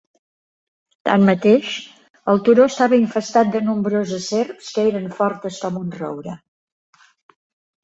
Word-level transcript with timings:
Tanmateix, 1.09 1.73
el 2.33 2.41
turó 2.47 2.65
estava 2.71 2.99
infestat 3.03 3.53
de 3.57 3.63
nombroses 3.67 4.27
serps 4.33 4.73
que 4.79 4.89
eren 4.95 5.07
fortes 5.21 5.63
com 5.67 5.81
un 5.85 5.95
roure. 6.01 6.37